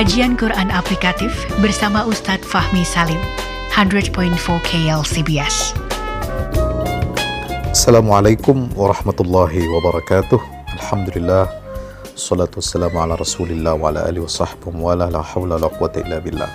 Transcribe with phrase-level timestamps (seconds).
[0.00, 1.28] Kajian Quran Aplikatif
[1.60, 3.20] bersama Ustadz Fahmi Salim,
[3.68, 4.32] 100.4
[4.64, 5.76] KLCBS.
[7.68, 10.40] Assalamualaikum warahmatullahi wabarakatuh.
[10.80, 11.52] Alhamdulillah.
[12.16, 16.16] Salatu wassalamu ala rasulillah wa ala alihi wa sahbihi wa la hawla la quwata illa
[16.16, 16.48] billah.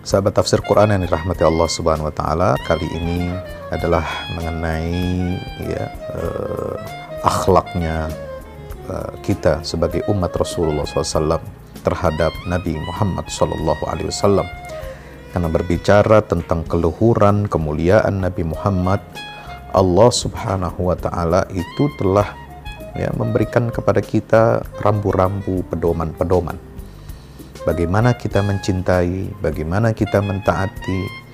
[0.00, 3.36] Sahabat tafsir Quran yang dirahmati Allah Subhanahu wa taala, kali ini
[3.68, 6.72] adalah mengenai ya uh,
[7.20, 8.08] akhlaknya
[8.88, 11.55] uh, kita sebagai umat Rasulullah SAW
[11.86, 14.50] terhadap Nabi Muhammad Wasallam.
[15.30, 18.98] Karena berbicara tentang keluhuran kemuliaan Nabi Muhammad
[19.70, 22.34] Allah Subhanahu Wa Taala itu telah
[22.98, 26.58] ya, memberikan kepada kita rambu-rambu pedoman-pedoman.
[27.68, 31.25] Bagaimana kita mencintai bagaimana kita mentaati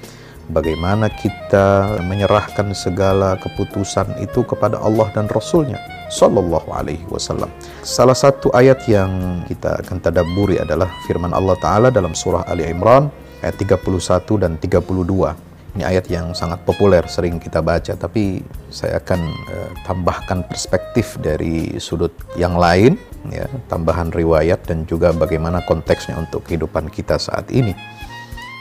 [0.50, 5.78] bagaimana kita menyerahkan segala keputusan itu kepada Allah dan Rasulnya
[6.12, 7.48] Sallallahu Alaihi Wasallam.
[7.80, 13.08] Salah satu ayat yang kita akan tadaburi adalah firman Allah Ta'ala dalam surah Ali Imran
[13.40, 15.52] ayat 31 dan 32.
[15.72, 21.80] Ini ayat yang sangat populer, sering kita baca, tapi saya akan uh, tambahkan perspektif dari
[21.80, 23.00] sudut yang lain,
[23.32, 27.72] ya, tambahan riwayat dan juga bagaimana konteksnya untuk kehidupan kita saat ini.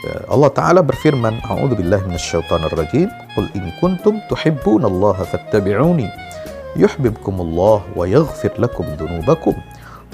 [0.01, 3.05] Allah Ta'ala berfirman, A'udhu billahi minasyaitanir rajim,
[3.37, 6.09] Qul in kuntum tuhibbunallaha fattabi'uni,
[6.73, 9.53] yuhibbukumullah wa yaghfir lakum dunubakum,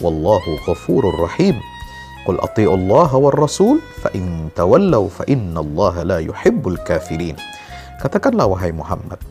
[0.03, 1.55] wallahu ghafurur rahim.
[2.27, 7.39] Qul ati'u Allah wa rasul, fa in tawallaw fa inna Allah la yuhibbul kafirin.
[8.03, 9.23] Katakanlah wahai Muhammad,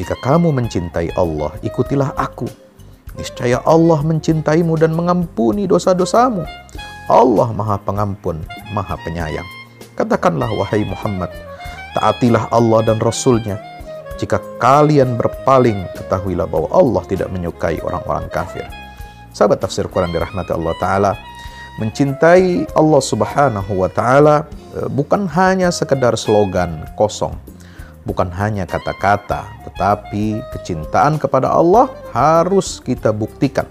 [0.00, 2.48] jika kamu mencintai Allah, ikutilah aku.
[3.20, 6.48] Niscaya Allah mencintaimu dan mengampuni dosa-dosamu.
[7.12, 8.40] Allah Maha Pengampun,
[8.72, 9.57] Maha Penyayang.
[9.98, 11.26] Katakanlah wahai Muhammad,
[11.98, 13.58] taatilah Allah dan Rasulnya.
[14.14, 18.62] Jika kalian berpaling, ketahuilah bahwa Allah tidak menyukai orang-orang kafir.
[19.34, 21.12] Sahabat tafsir Quran dirahmati Allah Ta'ala,
[21.82, 27.34] mencintai Allah Subhanahu wa Ta'ala e, bukan hanya sekedar slogan kosong,
[28.06, 33.66] bukan hanya kata-kata, tetapi kecintaan kepada Allah harus kita buktikan.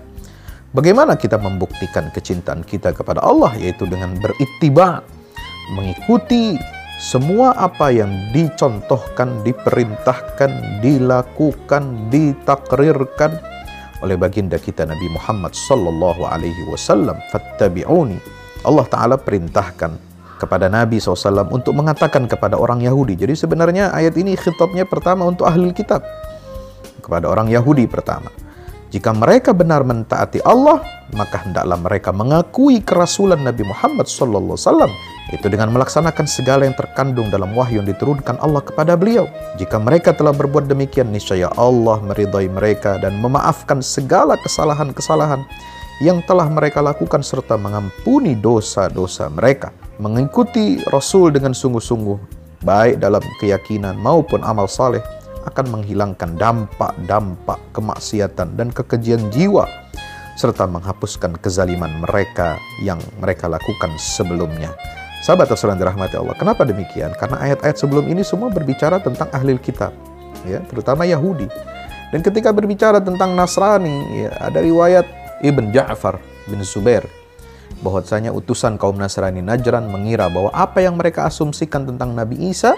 [0.75, 3.55] Bagaimana kita membuktikan kecintaan kita kepada Allah?
[3.55, 5.07] Yaitu dengan berittiba,
[5.73, 6.55] mengikuti
[6.97, 13.37] semua apa yang dicontohkan, diperintahkan, dilakukan, ditakrirkan
[14.01, 18.17] oleh baginda kita Nabi Muhammad sallallahu alaihi wasallam fattabi'uni
[18.65, 20.07] Allah taala perintahkan
[20.37, 23.17] kepada Nabi SAW untuk mengatakan kepada orang Yahudi.
[23.17, 26.05] Jadi sebenarnya ayat ini khitabnya pertama untuk ahli kitab.
[27.01, 28.29] Kepada orang Yahudi pertama.
[28.97, 30.81] Jika mereka benar mentaati Allah,
[31.13, 34.89] maka hendaklah mereka mengakui kerasulan Nabi Muhammad wasallam
[35.29, 39.29] itu dengan melaksanakan segala yang terkandung dalam wahyu yang diturunkan Allah kepada beliau.
[39.61, 45.45] Jika mereka telah berbuat demikian, niscaya Allah meridai mereka dan memaafkan segala kesalahan-kesalahan
[46.01, 49.69] yang telah mereka lakukan serta mengampuni dosa-dosa mereka.
[50.01, 52.17] Mengikuti Rasul dengan sungguh-sungguh,
[52.65, 55.05] baik dalam keyakinan maupun amal saleh,
[55.47, 59.63] akan menghilangkan dampak-dampak kemaksiatan dan kekejian jiwa
[60.37, 64.75] serta menghapuskan kezaliman mereka yang mereka lakukan sebelumnya.
[65.25, 66.37] Sahabat Rasul dirahmati Allah.
[66.37, 67.09] Kenapa demikian?
[67.17, 69.89] Karena ayat-ayat sebelum ini semua berbicara tentang ahli kitab,
[70.45, 71.49] ya, terutama Yahudi.
[72.13, 75.03] Dan ketika berbicara tentang Nasrani, ya, ada riwayat
[75.41, 77.03] Ibn Ja'far bin Zubair
[77.81, 82.73] bahwasanya utusan kaum Nasrani Najran mengira bahwa apa yang mereka asumsikan tentang Nabi Isa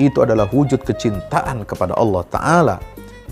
[0.00, 2.76] itu adalah wujud kecintaan kepada Allah Ta'ala.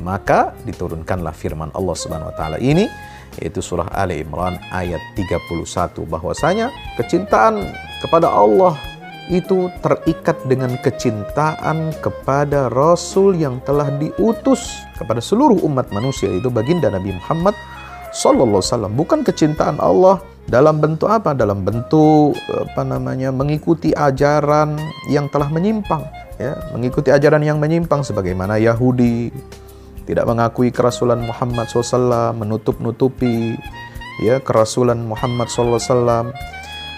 [0.03, 2.91] Maka diturunkanlah firman Allah Subhanahu wa taala ini
[3.39, 6.69] yaitu surah Ali Imran ayat 31 bahwasanya
[7.01, 7.65] kecintaan
[8.05, 8.77] kepada Allah
[9.31, 16.91] itu terikat dengan kecintaan kepada Rasul yang telah diutus kepada seluruh umat manusia itu baginda
[16.91, 17.55] Nabi Muhammad
[18.13, 18.93] Sallallahu Alaihi Wasallam.
[18.99, 21.33] Bukan kecintaan Allah dalam bentuk apa?
[21.33, 24.77] Dalam bentuk apa namanya mengikuti ajaran
[25.09, 26.03] yang telah menyimpang
[26.43, 29.31] ya mengikuti ajaran yang menyimpang sebagaimana Yahudi
[30.03, 33.55] tidak mengakui kerasulan Muhammad SAW menutup-nutupi
[34.27, 36.35] ya kerasulan Muhammad SAW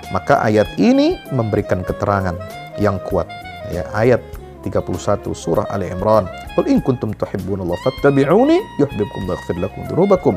[0.08, 2.36] maka ayat ini memberikan keterangan
[2.80, 3.28] yang kuat
[3.68, 4.24] ya ayat
[4.64, 6.24] 31 surah Ali Imran.
[6.56, 10.34] Qul in kuntum tuhibbunallah fattabi'uni yuhibbukum yaghfir lakum dzunubakum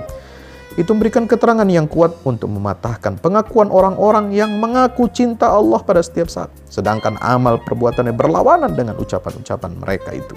[0.76, 6.28] itu memberikan keterangan yang kuat untuk mematahkan pengakuan orang-orang yang mengaku cinta Allah pada setiap
[6.28, 6.52] saat.
[6.68, 10.36] Sedangkan amal perbuatannya berlawanan dengan ucapan-ucapan mereka itu.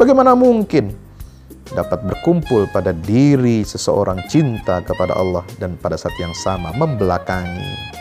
[0.00, 0.96] Bagaimana mungkin
[1.72, 7.92] dapat berkumpul pada diri seseorang cinta kepada Allah dan pada saat yang sama membelakangi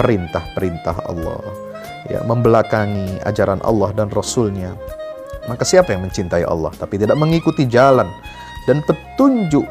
[0.00, 1.40] perintah-perintah Allah.
[2.06, 4.74] Ya, membelakangi ajaran Allah dan Rasulnya.
[5.46, 8.10] Maka siapa yang mencintai Allah tapi tidak mengikuti jalan
[8.66, 9.64] dan petunjuk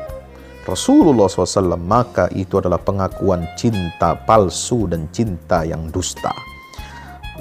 [0.65, 6.33] Rasulullah SAW maka itu adalah pengakuan cinta palsu dan cinta yang dusta.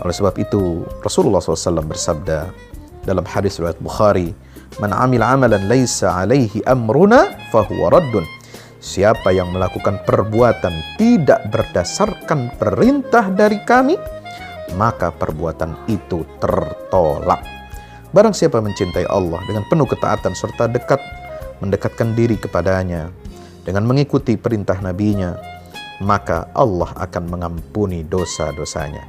[0.05, 2.53] Oleh sebab itu Rasulullah SAW bersabda
[3.09, 4.37] dalam hadis riwayat Bukhari,
[4.77, 8.29] "Man amil amalan laisa alaihi amruna fahuwa raddun."
[8.85, 13.97] Siapa yang melakukan perbuatan tidak berdasarkan perintah dari kami,
[14.77, 17.41] maka perbuatan itu tertolak.
[18.13, 21.01] Barang siapa mencintai Allah dengan penuh ketaatan serta dekat
[21.63, 23.11] mendekatkan diri kepadanya
[23.63, 25.37] dengan mengikuti perintah nabinya,
[26.03, 29.03] maka Allah akan mengampuni dosa-dosanya.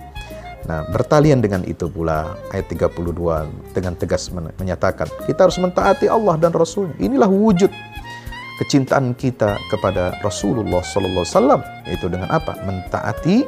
[0.65, 6.49] Nah, bertalian dengan itu pula ayat 32 dengan tegas menyatakan kita harus mentaati Allah dan
[6.57, 6.97] Rasulnya.
[6.97, 7.69] Inilah wujud
[8.57, 12.57] kecintaan kita kepada Rasulullah Sallallahu Wasallam yaitu dengan apa?
[12.65, 13.45] Mentaati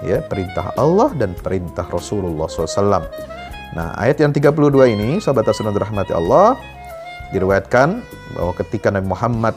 [0.00, 3.04] ya perintah Allah dan perintah Rasulullah SAW.
[3.76, 6.56] Nah ayat yang 32 ini sahabat Rasulullah rahmati Allah
[7.30, 8.02] diriwayatkan
[8.36, 9.54] bahwa ketika Nabi Muhammad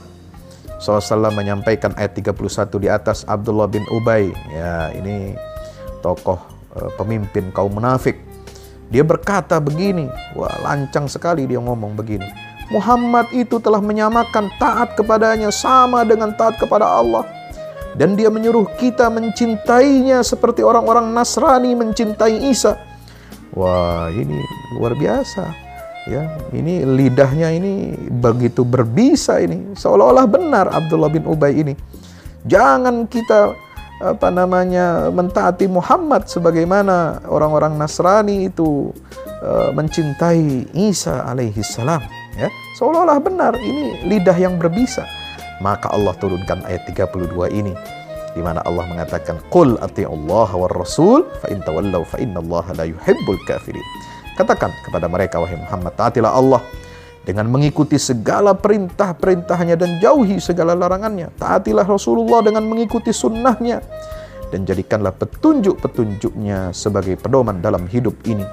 [0.77, 5.37] SAW menyampaikan ayat 31 di atas Abdullah bin Ubay ya ini
[6.03, 6.37] tokoh
[6.75, 8.19] uh, pemimpin kaum munafik
[8.91, 12.27] dia berkata begini wah lancang sekali dia ngomong begini
[12.71, 17.21] Muhammad itu telah menyamakan taat kepadanya sama dengan taat kepada Allah.
[17.93, 22.79] Dan dia menyuruh kita mencintainya seperti orang-orang Nasrani mencintai Isa.
[23.53, 24.41] Wah, ini
[24.73, 25.53] luar biasa.
[26.03, 29.71] Ya, ini lidahnya ini begitu berbisa ini.
[29.71, 31.73] Seolah-olah benar Abdullah bin Ubay ini.
[32.43, 33.55] Jangan kita
[34.03, 38.91] apa namanya mentaati Muhammad sebagaimana orang-orang Nasrani itu
[39.39, 42.03] uh, mencintai Isa alaihi salam
[42.35, 45.07] ya seolah-olah benar ini lidah yang berbisa
[45.63, 47.73] maka Allah turunkan ayat 32 ini
[48.33, 53.39] di mana Allah mengatakan qul Allah wa rasul fa in tawallaw fa innallaha la yuhibbul
[53.45, 53.85] kafirin
[54.35, 56.61] katakan kepada mereka wahai Muhammad taatilah Allah
[57.23, 63.79] dengan mengikuti segala perintah-perintahnya dan jauhi segala larangannya taatilah Rasulullah dengan mengikuti sunnahnya
[64.51, 68.45] dan jadikanlah petunjuk-petunjuknya sebagai pedoman dalam hidup ini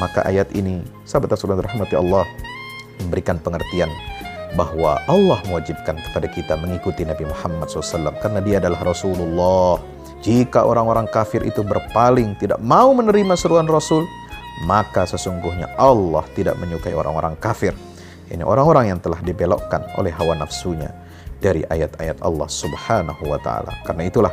[0.00, 2.24] maka ayat ini sahabat Rasulullah rahmati Allah
[3.00, 3.92] memberikan pengertian
[4.56, 9.82] bahwa Allah mewajibkan kepada kita mengikuti Nabi Muhammad SAW karena dia adalah Rasulullah.
[10.24, 14.08] Jika orang-orang kafir itu berpaling tidak mau menerima seruan Rasul,
[14.64, 17.76] maka sesungguhnya Allah tidak menyukai orang-orang kafir.
[18.32, 20.90] Ini orang-orang yang telah dibelokkan oleh hawa nafsunya
[21.38, 23.70] dari ayat-ayat Allah Subhanahu wa taala.
[23.84, 24.32] Karena itulah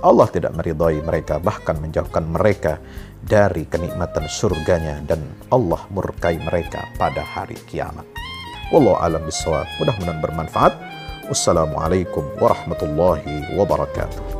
[0.00, 2.80] Allah tidak meridhai mereka bahkan menjauhkan mereka
[3.20, 5.20] dari kenikmatan surganya dan
[5.52, 8.04] Allah murkai mereka pada hari kiamat.
[8.72, 9.68] Wallahu alam bisawab.
[9.78, 10.74] Mudah-mudahan bermanfaat.
[11.28, 14.39] Wassalamualaikum warahmatullahi wabarakatuh.